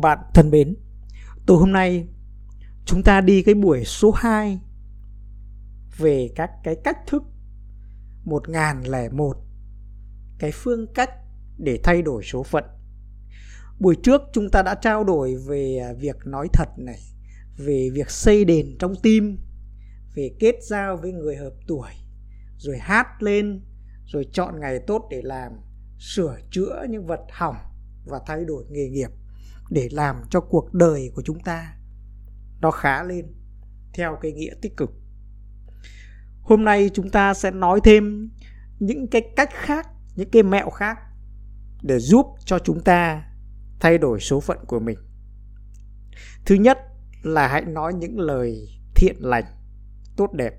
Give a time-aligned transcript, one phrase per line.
[0.00, 0.76] Bạn thân mến,
[1.46, 2.08] tối hôm nay
[2.84, 4.60] chúng ta đi cái buổi số 2
[5.98, 7.22] về các cái cách thức
[8.24, 9.36] 1001
[10.38, 11.10] cái phương cách
[11.58, 12.64] để thay đổi số phận.
[13.78, 17.00] Buổi trước chúng ta đã trao đổi về việc nói thật này,
[17.56, 19.38] về việc xây đền trong tim,
[20.14, 21.90] về kết giao với người hợp tuổi,
[22.58, 23.60] rồi hát lên,
[24.06, 25.52] rồi chọn ngày tốt để làm,
[25.98, 27.56] sửa chữa những vật hỏng
[28.06, 29.10] và thay đổi nghề nghiệp
[29.72, 31.76] để làm cho cuộc đời của chúng ta
[32.60, 33.26] nó khá lên
[33.94, 34.90] theo cái nghĩa tích cực.
[36.42, 38.30] Hôm nay chúng ta sẽ nói thêm
[38.78, 40.98] những cái cách khác, những cái mẹo khác
[41.82, 43.24] để giúp cho chúng ta
[43.80, 44.98] thay đổi số phận của mình.
[46.46, 46.78] Thứ nhất
[47.22, 49.44] là hãy nói những lời thiện lành,
[50.16, 50.54] tốt đẹp.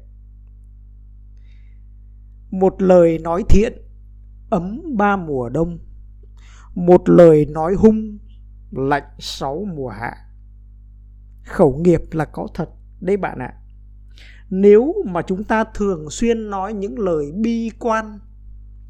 [2.52, 3.74] Một lời nói thiện
[4.50, 5.80] ấm ba mùa đông,
[6.76, 8.18] một lời nói hung
[8.76, 10.16] lạnh sáu mùa hạ.
[11.46, 13.54] Khẩu nghiệp là có thật đấy bạn ạ.
[14.50, 18.20] Nếu mà chúng ta thường xuyên nói những lời bi quan,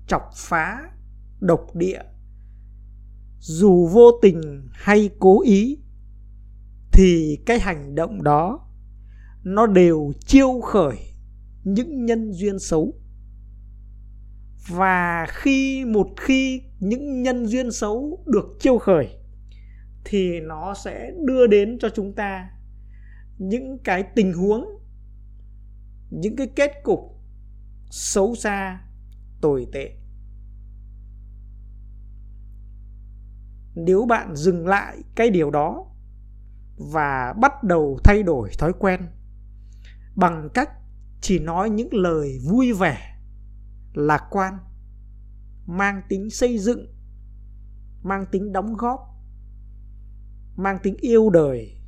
[0.07, 0.91] chọc phá,
[1.39, 2.01] độc địa,
[3.39, 5.77] dù vô tình hay cố ý,
[6.91, 8.69] thì cái hành động đó,
[9.43, 10.97] nó đều chiêu khởi
[11.63, 12.93] những nhân duyên xấu.
[14.67, 19.22] Và khi, một khi những nhân duyên xấu được chiêu khởi
[20.05, 22.49] thì nó sẽ đưa đến cho chúng ta
[23.37, 24.65] những cái tình huống,
[26.09, 26.99] những cái kết cục
[27.89, 28.81] xấu xa,
[29.41, 29.91] tồi tệ.
[33.75, 35.85] Nếu bạn dừng lại cái điều đó
[36.77, 39.01] và bắt đầu thay đổi thói quen
[40.15, 40.69] bằng cách
[41.21, 43.19] chỉ nói những lời vui vẻ,
[43.93, 44.57] lạc quan,
[45.65, 46.93] mang tính xây dựng,
[48.03, 49.12] mang tính đóng góp
[50.55, 51.81] mang tính yêu đời,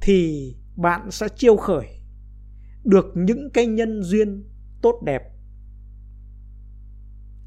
[0.00, 1.86] thì bạn sẽ chiêu khởi
[2.84, 4.44] được những cái nhân duyên
[4.82, 5.22] tốt đẹp.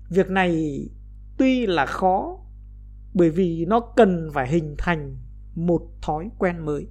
[0.10, 0.80] Việc này
[1.38, 2.40] tuy là khó,
[3.14, 5.18] bởi vì nó cần phải hình thành
[5.56, 6.88] một thói quen mới,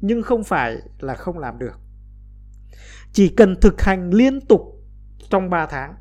[0.00, 1.80] nhưng không phải là không làm được.
[3.12, 4.60] Chỉ cần thực hành liên tục
[5.30, 5.94] trong 3 tháng,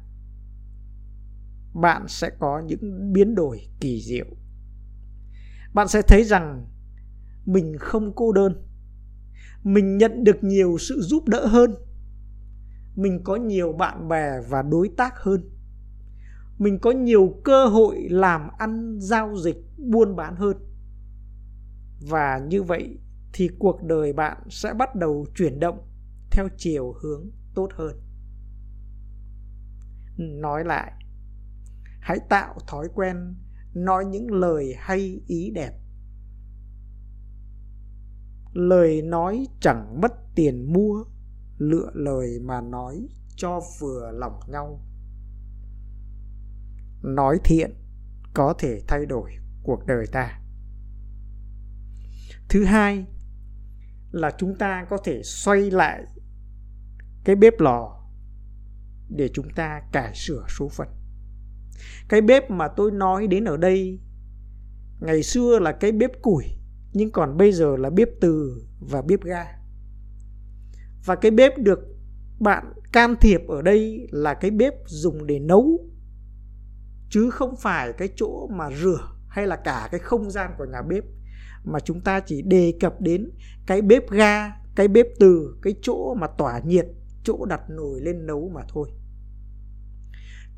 [1.73, 4.25] bạn sẽ có những biến đổi kỳ diệu
[5.74, 6.68] bạn sẽ thấy rằng
[7.46, 8.66] mình không cô đơn.
[9.63, 11.75] Mình nhận được nhiều sự giúp đỡ hơn.
[12.96, 15.50] Mình có nhiều bạn bè và đối tác hơn.
[16.58, 20.58] Mình có nhiều cơ hội làm ăn, giao dịch, buôn bán hơn.
[22.09, 23.00] Và như vậy
[23.34, 25.88] thì cuộc đời bạn sẽ bắt đầu chuyển động
[26.31, 27.96] theo chiều hướng tốt hơn.
[30.18, 30.91] Nói lại,
[32.00, 33.35] hãy tạo thói quen
[33.74, 35.74] nói những lời hay, ý đẹp.
[38.53, 41.03] Lời nói chẳng mất tiền mua,
[41.57, 44.81] lựa lời mà nói cho vừa lòng nhau.
[47.03, 47.74] Nói thiện
[48.34, 49.31] có thể thay đổi
[49.63, 50.41] cuộc đời ta.
[52.50, 53.06] Thứ hai
[54.12, 56.03] là chúng ta có thể xoay lại
[57.24, 58.00] cái bếp lò
[59.09, 60.88] để chúng ta cải sửa số phận
[62.09, 64.00] cái bếp mà tôi nói đến ở đây,
[65.00, 66.44] ngày xưa là cái bếp củi,
[66.94, 69.45] nhưng còn bây giờ là bếp từ và bếp ga.
[71.06, 71.79] Và cái bếp được
[72.40, 75.79] bạn can thiệp ở đây là cái bếp dùng để nấu,
[77.09, 80.81] chứ không phải cái chỗ mà rửa hay là cả cái không gian của nhà
[80.81, 81.03] bếp,
[81.63, 83.31] mà chúng ta chỉ đề cập đến
[83.67, 86.85] cái bếp ga, cái bếp từ, cái chỗ mà tỏa nhiệt,
[87.23, 88.90] chỗ đặt nồi lên nấu mà thôi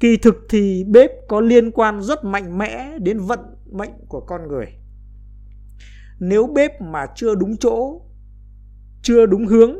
[0.01, 3.39] kỳ thực thì bếp có liên quan rất mạnh mẽ đến vận
[3.71, 4.65] mệnh của con người.
[6.19, 8.01] Nếu bếp mà chưa đúng chỗ,
[9.01, 9.75] chưa đúng hướng,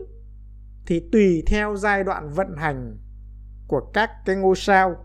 [0.85, 2.97] thì tùy theo giai đoạn vận hành
[3.67, 4.95] của các cái ngôi sao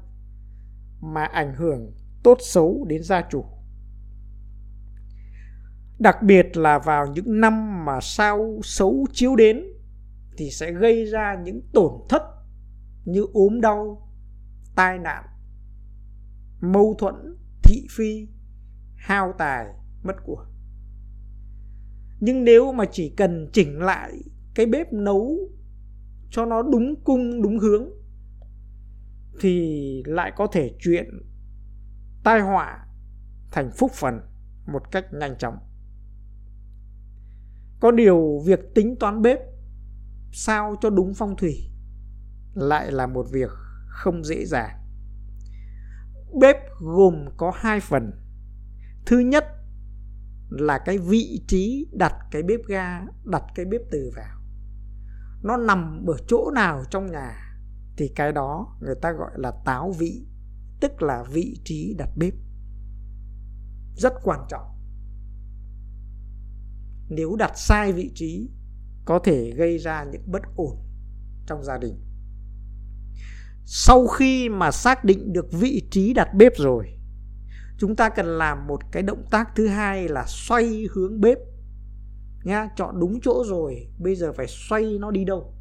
[1.00, 3.44] mà ảnh hưởng tốt xấu đến gia chủ.
[5.98, 9.64] Đặc biệt là vào những năm mà sao xấu chiếu đến,
[10.36, 12.22] thì sẽ gây ra những tổn thất
[13.04, 14.05] như ốm đau
[14.76, 15.24] tai nạn,
[16.60, 18.28] mâu thuẫn, thị phi,
[18.96, 19.66] hao tài,
[20.02, 20.46] mất của.
[22.20, 24.12] Nhưng nếu mà chỉ cần chỉnh lại
[24.54, 25.38] cái bếp nấu
[26.30, 27.84] cho nó đúng cung, đúng hướng,
[29.40, 31.06] thì lại có thể chuyện
[32.24, 32.86] tai họa
[33.52, 34.20] thành phúc phần
[34.66, 35.58] một cách nhanh chóng.
[37.80, 39.38] Có điều việc tính toán bếp
[40.32, 41.70] sao cho đúng phong thủy
[42.54, 43.50] lại là một việc
[43.96, 44.82] không dễ dàng.
[46.40, 48.10] Bếp gồm có hai phần.
[49.06, 49.44] Thứ nhất
[50.50, 54.40] là cái vị trí đặt cái bếp ga, đặt cái bếp từ vào.
[55.42, 57.58] Nó nằm ở chỗ nào trong nhà
[57.96, 60.26] thì cái đó người ta gọi là táo vị,
[60.80, 62.34] tức là vị trí đặt bếp.
[63.96, 64.66] Rất quan trọng.
[67.08, 68.50] Nếu đặt sai vị trí,
[69.04, 70.76] có thể gây ra những bất ổn
[71.46, 72.02] trong gia đình
[73.68, 76.98] sau khi mà xác định được vị trí đặt bếp rồi,
[77.78, 81.38] chúng ta cần làm một cái động tác thứ hai là xoay hướng bếp.
[82.44, 85.54] Nha chọn đúng chỗ rồi, bây giờ phải xoay nó đi đâu?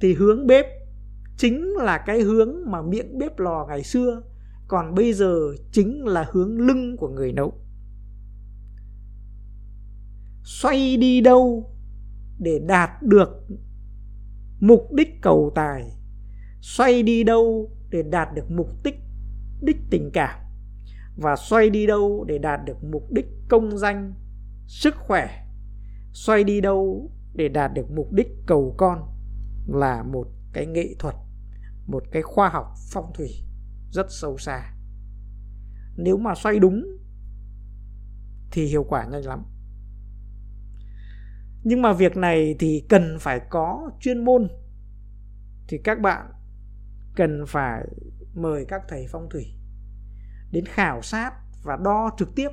[0.00, 0.66] Thì hướng bếp
[1.36, 4.22] chính là cái hướng mà miệng bếp lò ngày xưa,
[4.68, 5.36] còn bây giờ
[5.72, 7.52] chính là hướng lưng của người nấu.
[10.44, 11.70] Xoay đi đâu
[12.38, 13.28] để đạt được
[14.60, 16.01] mục đích cầu tài?
[16.62, 19.00] Xoay đi đâu để đạt được mục đích
[19.62, 20.40] đích tình cảm
[21.16, 24.14] và xoay đi đâu để đạt được mục đích công danh,
[24.66, 25.46] sức khỏe.
[26.12, 28.98] Xoay đi đâu để đạt được mục đích cầu con
[29.66, 31.14] là một cái nghệ thuật,
[31.86, 33.28] một cái khoa học phong thủy
[33.90, 34.74] rất sâu xa.
[35.96, 36.84] Nếu mà xoay đúng
[38.52, 39.44] thì hiệu quả nhanh lắm.
[41.64, 44.48] Nhưng mà việc này thì cần phải có chuyên môn.
[45.68, 46.26] Thì các bạn
[47.16, 47.88] cần phải
[48.34, 49.54] mời các thầy phong thủy
[50.50, 51.32] đến khảo sát
[51.62, 52.48] và đo trực tiếp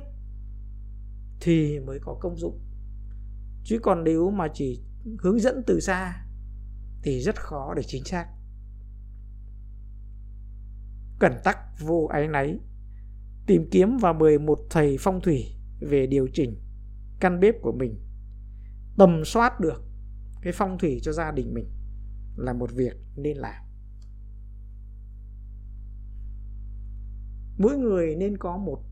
[1.40, 2.60] thì mới có công dụng.
[3.64, 4.82] Chứ còn nếu mà chỉ
[5.18, 6.26] hướng dẫn từ xa
[7.02, 8.26] thì rất khó để chính xác.
[11.18, 12.58] Cẩn tắc, vô áy náy,
[13.46, 15.44] tìm kiếm và mời một thầy phong thủy
[15.80, 16.60] về điều chỉnh
[17.20, 18.00] căn bếp của mình,
[18.98, 19.82] tầm soát được
[20.42, 21.70] cái phong thủy cho gia đình mình
[22.36, 23.69] là một việc nên làm.
[27.60, 28.82] Mỗi người nên có một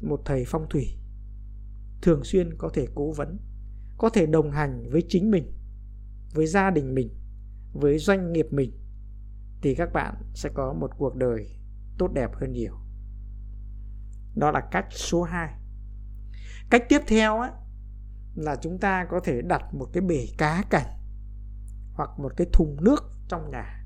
[0.00, 0.98] một thầy phong thủy
[2.02, 3.38] thường xuyên có thể cố vấn
[3.98, 5.52] có thể đồng hành với chính mình
[6.34, 7.08] với gia đình mình
[7.72, 8.72] với doanh nghiệp mình
[9.62, 11.58] thì các bạn sẽ có một cuộc đời
[11.98, 12.74] tốt đẹp hơn nhiều.
[14.34, 15.54] Đó là cách số 2
[16.70, 17.52] cách tiếp theo á,
[18.36, 20.98] là chúng ta có thể đặt một cái bể cá cảnh
[21.94, 23.85] hoặc một cái thùng nước trong nhà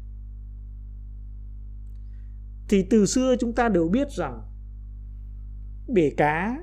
[2.71, 4.43] thì từ xưa chúng ta đều biết rằng
[5.95, 6.61] bể cá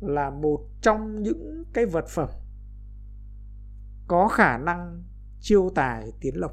[0.00, 2.28] là một trong những cái vật phẩm
[4.08, 5.04] có khả năng
[5.40, 6.52] chiêu tài tiến lộc.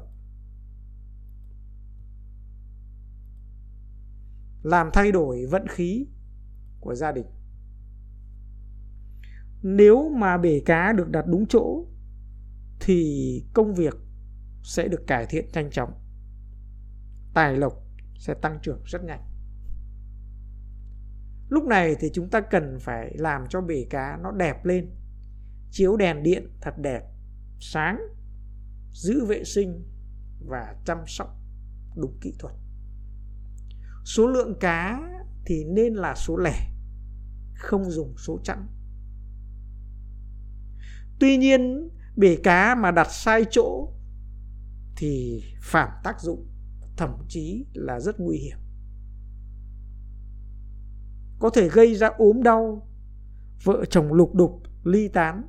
[4.62, 6.06] Làm thay đổi vận khí
[6.80, 7.26] của gia đình.
[9.62, 11.86] Nếu mà bể cá được đặt đúng chỗ,
[12.80, 13.94] thì công việc
[14.62, 15.92] sẽ được cải thiện nhanh chóng.
[17.34, 17.91] Tài lộc
[18.22, 19.20] sẽ tăng trưởng rất nhanh.
[21.48, 24.90] Lúc này thì chúng ta cần phải làm cho bể cá nó đẹp lên,
[25.70, 27.02] chiếu đèn điện thật đẹp,
[27.60, 27.98] sáng,
[28.92, 29.84] giữ vệ sinh
[30.46, 31.36] và chăm sóc
[31.96, 32.54] đúng kỹ thuật.
[34.04, 35.00] Số lượng cá
[35.46, 36.70] thì nên là số lẻ,
[37.54, 38.68] không dùng số chẵn.
[41.20, 43.92] Tuy nhiên, bể cá mà đặt sai chỗ
[44.96, 46.51] thì phản tác dụng
[47.02, 48.58] thậm chí là rất nguy hiểm.
[51.38, 52.88] Có thể gây ra ốm đau,
[53.64, 55.42] vợ chồng lục đục, ly tán,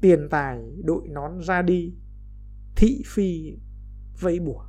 [0.00, 1.94] tiền tài, đội nón ra đi,
[2.76, 3.58] thị phi
[4.20, 4.64] vây bùa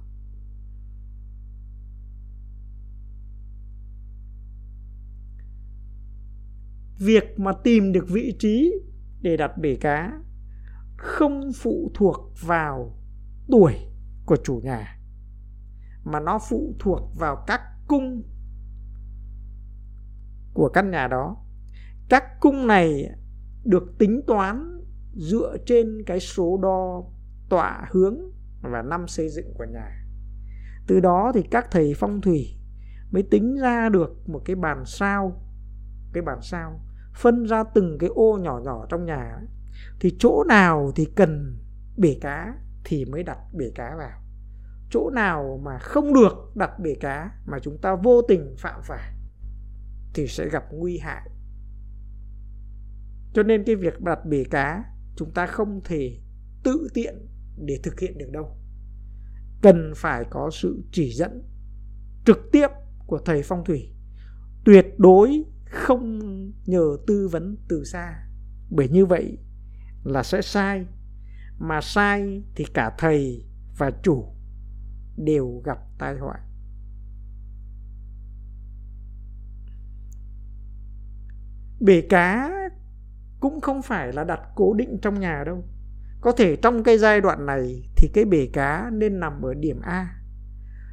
[7.00, 8.74] việc mà tìm được vị trí
[9.22, 10.22] để đặt bể cá
[10.98, 12.98] không phụ thuộc vào
[13.48, 13.74] tuổi
[14.26, 14.95] của chủ nhà
[16.06, 18.24] mà nó phụ thuộc vào các cung
[20.54, 21.38] của căn nhà đó.
[22.10, 23.10] Các cung này
[23.64, 24.82] được tính toán
[25.14, 27.04] dựa trên cái số đo
[27.50, 28.18] tọa hướng
[28.62, 30.06] và năm xây dựng của nhà.
[30.88, 32.60] Từ đó thì các thầy phong thủy
[33.12, 35.42] mới tính ra được một cái bàn sao,
[36.14, 36.80] cái bàn sao
[37.16, 39.40] phân ra từng cái ô nhỏ nhỏ trong nhà.
[40.00, 41.58] Thì chỗ nào thì cần
[41.98, 44.25] bể cá thì mới đặt bể cá vào
[44.96, 49.14] chỗ nào mà không được đặt bể cá mà chúng ta vô tình phạm phải,
[50.14, 51.30] thì sẽ gặp nguy hại.
[53.34, 54.84] Cho nên cái việc đặt bể cá
[55.16, 56.20] chúng ta không thể
[56.64, 58.58] tự tiện để thực hiện được đâu.
[59.62, 61.44] Cần phải có sự chỉ dẫn
[62.26, 62.68] trực tiếp
[63.08, 63.94] của thầy phong thủy.
[64.66, 66.20] Tuyệt đối không
[66.66, 68.28] nhờ tư vấn từ xa,
[68.70, 69.38] bởi như vậy
[70.04, 70.86] là sẽ sai.
[71.60, 73.46] Mà sai thì cả thầy
[73.78, 74.35] và chủ
[75.18, 76.40] đều gặp tai họa.
[81.80, 82.52] Bể cá
[83.40, 85.64] cũng không phải là đặt cố định trong nhà đâu.
[86.22, 89.80] Có thể trong cái giai đoạn này thì cái bể cá nên nằm ở điểm
[89.82, 90.22] A.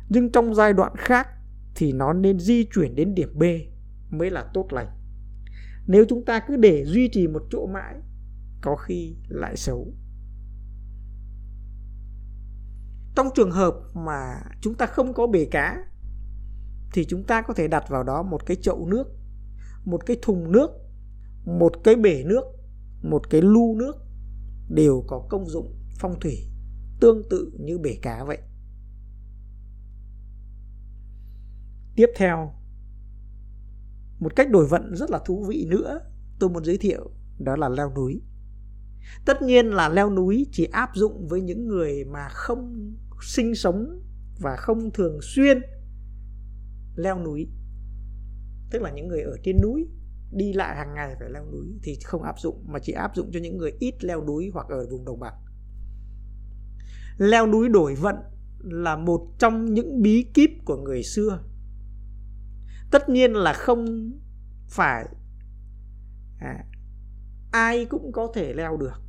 [0.09, 1.29] Nhưng trong giai đoạn khác
[1.75, 3.43] thì nó nên di chuyển đến điểm B
[4.11, 4.89] mới là tốt lành.
[5.87, 7.95] Nếu chúng ta cứ để duy trì một chỗ mãi,
[8.61, 9.95] có khi lại xấu.
[13.15, 15.85] Trong trường hợp mà chúng ta không có bể cá,
[16.93, 19.07] thì chúng ta có thể đặt vào đó một cái chậu nước,
[19.85, 20.71] một cái thùng nước,
[21.45, 22.45] một cái bể nước,
[23.03, 23.97] một cái lu nước
[24.69, 26.39] đều có công dụng phong thủy
[27.01, 28.39] tương tự như bể cá vậy.
[31.97, 32.53] Tiếp theo,
[34.19, 36.01] một cách đổi vận rất là thú vị nữa
[36.39, 38.23] tôi muốn giới thiệu đó là leo núi.
[39.25, 44.03] Tất nhiên là leo núi chỉ áp dụng với những người mà không sinh sống
[44.41, 45.63] và không thường xuyên
[46.97, 47.49] leo núi.
[48.71, 49.89] Tức là những người ở trên núi
[50.33, 53.31] đi lại hàng ngày phải leo núi thì không áp dụng mà chỉ áp dụng
[53.33, 55.35] cho những người ít leo núi hoặc ở vùng đồng bằng.
[57.19, 58.17] Leo núi đổi vận
[58.63, 61.43] là một trong những bí kíp của người xưa.
[62.91, 64.13] Tất nhiên là không
[64.69, 65.05] phải
[66.39, 66.65] à,
[67.53, 69.03] ai cũng có thể leo được.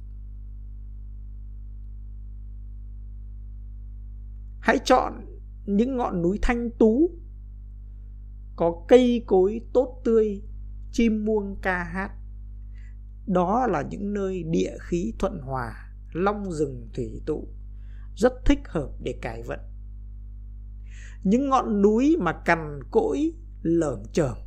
[4.64, 5.26] Hãy chọn
[5.66, 7.12] những ngọn núi thanh tú,
[8.56, 10.42] có cây cối tốt tươi,
[10.92, 12.12] chim muông ca hát.
[13.28, 17.48] Đó là những nơi địa khí thuận hòa, long rừng thủy tụ,
[18.16, 19.60] rất thích hợp để cải vận.
[21.24, 24.38] Những ngọn núi mà cằn cỗi, lởm chởm,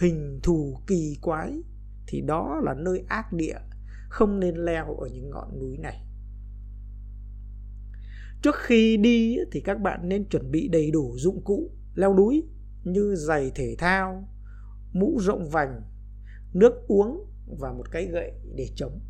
[0.00, 1.52] hình thù kỳ quái,
[2.06, 3.58] thì đó là nơi ác địa,
[4.08, 6.05] không nên leo ở những ngọn núi này
[8.42, 12.42] trước khi đi thì các bạn nên chuẩn bị đầy đủ dụng cụ, leo núi
[12.84, 14.28] như giày thể thao,
[14.92, 15.82] mũ rộng vành,
[16.54, 17.24] nước uống
[17.60, 19.00] và một cái gậy để chống.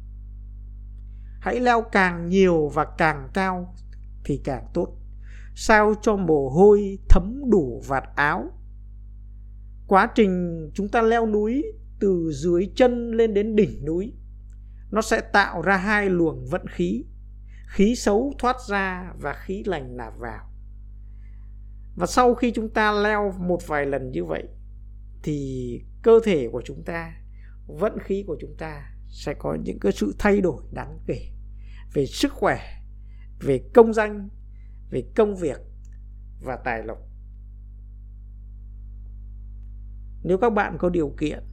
[1.40, 3.75] Hãy leo càng nhiều và càng cao
[4.25, 4.97] thì càng tốt.
[5.54, 8.50] Sao cho mồ hôi thấm đủ vạt áo.
[9.87, 11.64] Quá trình chúng ta leo núi
[12.00, 14.12] từ dưới chân lên đến đỉnh núi,
[14.90, 17.04] nó sẽ tạo ra hai luồng vận khí
[17.66, 20.52] khí xấu thoát ra và khí lành nạp vào.
[21.96, 24.49] Và sau khi chúng ta leo một vài lần như vậy,
[25.23, 27.14] thì cơ thể của chúng ta,
[27.66, 31.32] vận khí của chúng ta sẽ có những cái sự thay đổi đáng kể
[31.94, 32.58] về sức khỏe,
[33.40, 34.28] về công danh,
[34.90, 35.58] về công việc
[36.40, 36.99] và tài lộc.
[40.25, 41.44] Nếu các bạn có điều kiện,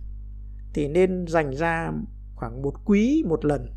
[0.74, 1.92] thì nên dành ra
[2.36, 3.74] khoảng một quý một lần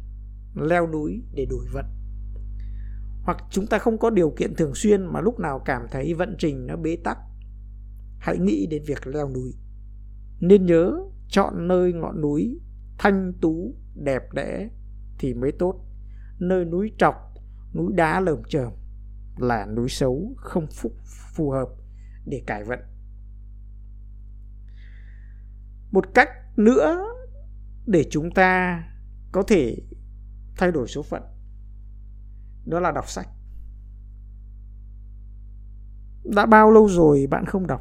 [0.54, 1.84] leo núi để đổi vận
[3.26, 6.36] hoặc chúng ta không có điều kiện thường xuyên mà lúc nào cảm thấy vận
[6.38, 7.18] trình nó bế tắc.
[8.18, 9.54] Hãy nghĩ đến việc leo núi.
[10.40, 10.92] Nên nhớ
[11.28, 12.60] chọn nơi ngọn núi
[12.98, 14.68] thanh tú, đẹp đẽ
[15.18, 15.84] thì mới tốt.
[16.38, 17.14] Nơi núi trọc,
[17.74, 18.72] núi đá lởm chởm
[19.38, 20.92] là núi xấu không phúc,
[21.34, 21.68] phù hợp
[22.26, 22.78] để cải vận.
[25.90, 27.04] Một cách nữa
[27.86, 28.82] để chúng ta
[29.32, 29.76] có thể
[30.56, 31.22] thay đổi số phận
[32.66, 33.28] đó là đọc sách.
[36.24, 37.80] Đã bao lâu rồi bạn không đọc?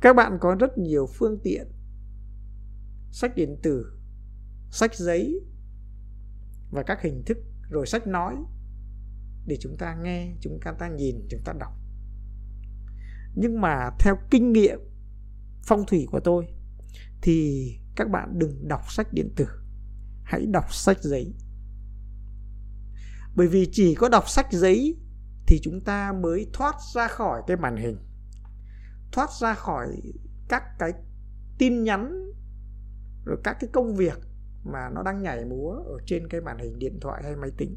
[0.00, 1.66] Các bạn có rất nhiều phương tiện.
[3.10, 4.00] Sách điện tử,
[4.70, 5.40] sách giấy
[6.70, 7.38] và các hình thức,
[7.70, 8.34] rồi sách nói
[9.46, 11.72] để chúng ta nghe, chúng ta nhìn, chúng ta đọc.
[13.34, 14.78] Nhưng mà theo kinh nghiệm
[15.62, 16.46] phong thủy của tôi
[17.22, 19.46] thì các bạn đừng đọc sách điện tử,
[20.24, 21.34] hãy đọc sách giấy
[23.36, 24.96] bởi vì chỉ có đọc sách giấy
[25.46, 27.96] thì chúng ta mới thoát ra khỏi cái màn hình,
[29.12, 29.88] thoát ra khỏi
[30.48, 30.92] các cái
[31.58, 32.32] tin nhắn,
[33.24, 34.18] rồi các cái công việc
[34.64, 37.76] mà nó đang nhảy múa ở trên cái màn hình điện thoại hay máy tính.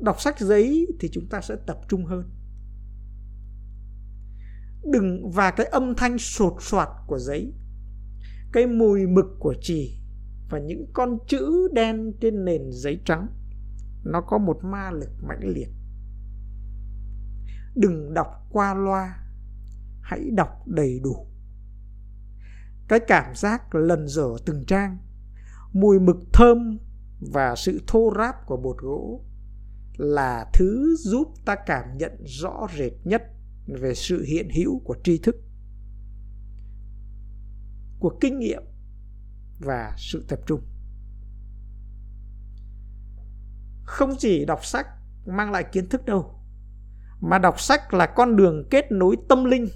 [0.00, 2.30] Đọc sách giấy thì chúng ta sẽ tập trung hơn.
[4.92, 7.52] Đừng, và cái âm thanh sột soạt của giấy,
[8.52, 10.03] cái mùi mực của chì
[10.50, 13.28] và những con chữ đen trên nền giấy trắng,
[14.04, 15.68] nó có một ma lực mãnh liệt.
[17.74, 19.24] Đừng đọc qua loa,
[20.02, 21.26] hãy đọc đầy đủ.
[22.88, 24.98] Cái cảm giác lần dở từng trang,
[25.72, 26.78] mùi mực thơm
[27.32, 29.24] và sự thô ráp của bột gỗ
[29.96, 33.22] là thứ giúp ta cảm nhận rõ rệt nhất
[33.66, 35.36] về sự hiện hữu của tri thức.
[37.98, 38.62] Của kinh nghiệm
[39.64, 40.60] và sự tập trung.
[43.84, 44.86] Không chỉ đọc sách
[45.26, 46.40] mang lại kiến thức đâu,
[47.20, 49.68] mà đọc sách là con đường kết nối tâm linh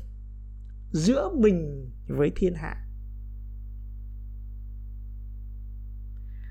[0.93, 2.85] giữa mình với thiên hạ.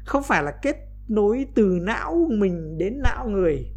[0.06, 0.75] Không phải là kết
[1.08, 3.75] nối từ não mình đến não người,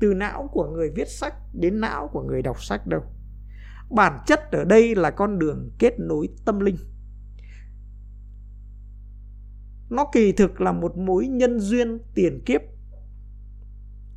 [0.00, 3.02] từ não của người viết sách đến não của người đọc sách đâu.
[3.90, 6.76] Bản chất ở đây là con đường kết nối tâm linh
[9.90, 12.60] nó kỳ thực là một mối nhân duyên tiền kiếp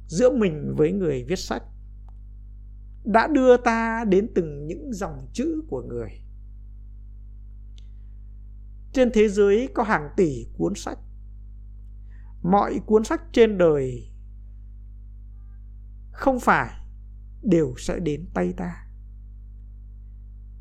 [0.07, 1.63] giữa mình với người viết sách,
[3.03, 6.09] đã đưa ta đến từng những dòng chữ của người.
[8.93, 10.97] Trên thế giới có hàng tỷ cuốn sách.
[12.43, 14.11] Mọi cuốn sách trên đời
[16.11, 16.69] không phải
[17.43, 18.85] đều sẽ đến tay ta.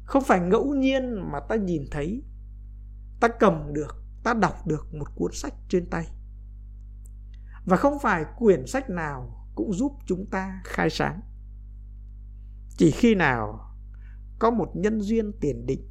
[0.04, 2.22] Không phải ngẫu nhiên mà ta nhìn thấy,
[3.20, 6.06] ta cầm được ta đọc được một cuốn sách trên tay.
[7.66, 11.20] Và không phải quyển sách nào cũng giúp chúng ta khai sáng.
[12.76, 13.74] Chỉ khi nào
[14.38, 15.88] có một nhân duyên tiền định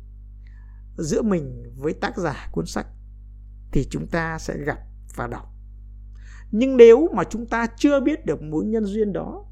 [0.98, 2.88] giữa mình với tác giả cuốn sách
[3.72, 4.80] thì chúng ta sẽ gặp
[5.16, 5.46] và đọc.
[6.52, 9.46] Nhưng nếu mà chúng ta chưa biết được mối nhân duyên đó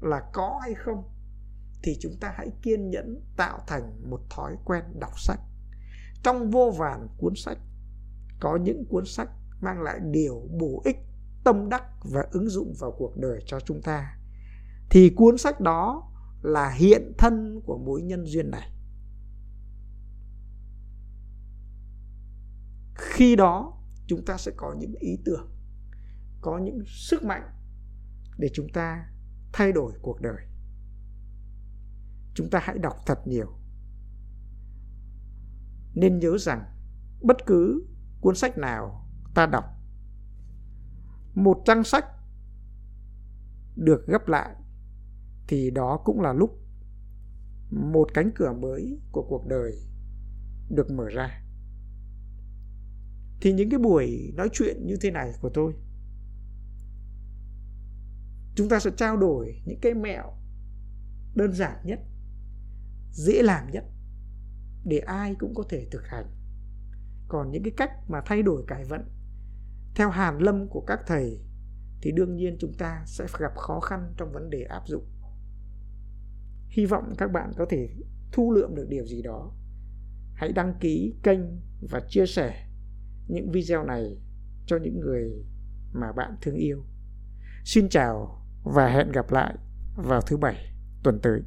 [0.00, 1.04] là có hay không,
[1.82, 5.40] thì chúng ta hãy kiên nhẫn tạo thành một thói quen đọc sách.
[6.22, 7.58] Trong vô vàn cuốn sách
[8.40, 9.28] có những cuốn sách
[9.60, 10.96] mang lại điều bổ ích,
[11.44, 14.16] tâm đắc và ứng dụng vào cuộc đời cho chúng ta.
[14.90, 18.72] Thì cuốn sách đó là hiện thân của mối nhân duyên này.
[22.94, 25.50] Khi đó, chúng ta sẽ có những ý tưởng,
[26.40, 27.42] có những sức mạnh
[28.38, 29.06] để chúng ta
[29.52, 30.46] thay đổi cuộc đời.
[32.34, 33.58] Chúng ta hãy đọc thật nhiều.
[35.94, 36.64] Nên nhớ rằng
[37.22, 37.86] bất cứ
[38.20, 39.64] cuốn sách nào ta đọc?
[41.34, 42.04] Một trang sách
[43.76, 44.54] được gấp lại
[45.48, 46.60] thì đó cũng là lúc
[47.70, 49.72] một cánh cửa mới của cuộc đời
[50.70, 51.42] được mở ra.
[53.40, 55.72] Thì những cái buổi nói chuyện như thế này của tôi,
[58.54, 60.32] chúng ta sẽ trao đổi những cái mẹo
[61.34, 62.00] đơn giản nhất,
[63.12, 63.84] dễ làm nhất
[64.84, 66.39] để ai cũng có thể thực hành
[67.30, 69.00] còn những cái cách mà thay đổi cải vận,
[69.94, 71.40] theo hàn lâm của các thầy,
[72.02, 75.04] thì đương nhiên chúng ta sẽ gặp khó khăn trong vấn đề áp dụng.
[76.68, 77.88] Hy vọng các bạn có thể
[78.32, 79.52] thu lượm được điều gì đó.
[80.34, 81.40] Hãy đăng ký kênh
[81.90, 82.66] và chia sẻ
[83.28, 84.18] những video này
[84.66, 85.44] cho những người
[85.92, 86.84] mà bạn thương yêu.
[87.64, 89.54] Xin chào và hẹn gặp lại
[89.96, 90.56] vào thứ bảy
[91.02, 91.40] tuần tới.